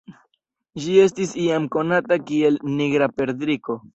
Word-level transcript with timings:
Ĝi 0.85 0.95
estis 1.01 1.33
iam 1.43 1.69
konata 1.77 2.19
kiel 2.31 2.59
"Nigra 2.79 3.13
perdriko". 3.19 3.79